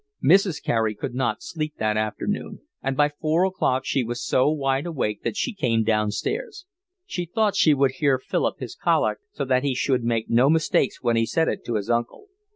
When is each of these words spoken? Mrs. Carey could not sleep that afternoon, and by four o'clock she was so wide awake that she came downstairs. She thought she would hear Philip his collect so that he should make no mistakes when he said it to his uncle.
Mrs. 0.25 0.63
Carey 0.63 0.95
could 0.95 1.13
not 1.13 1.43
sleep 1.43 1.75
that 1.77 1.95
afternoon, 1.95 2.61
and 2.81 2.97
by 2.97 3.09
four 3.21 3.45
o'clock 3.45 3.85
she 3.85 4.03
was 4.03 4.25
so 4.25 4.49
wide 4.49 4.87
awake 4.87 5.21
that 5.21 5.37
she 5.37 5.53
came 5.53 5.83
downstairs. 5.83 6.65
She 7.05 7.25
thought 7.25 7.55
she 7.55 7.75
would 7.75 7.91
hear 7.91 8.17
Philip 8.17 8.57
his 8.59 8.73
collect 8.73 9.21
so 9.31 9.45
that 9.45 9.63
he 9.63 9.75
should 9.75 10.03
make 10.03 10.27
no 10.27 10.49
mistakes 10.49 11.03
when 11.03 11.17
he 11.17 11.27
said 11.27 11.47
it 11.47 11.63
to 11.65 11.75
his 11.75 11.91
uncle. 11.91 12.29